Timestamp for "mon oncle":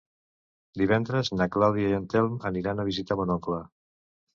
3.23-3.67